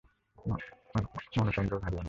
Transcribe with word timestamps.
মনঃসংযোগ 1.35 1.79
হারিয়ো 1.83 1.87
না। 1.87 1.99